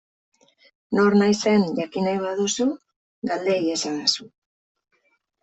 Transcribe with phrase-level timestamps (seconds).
[0.99, 2.67] Nor naizen jakin nahi baduzu,
[3.33, 4.29] galde iezadazu.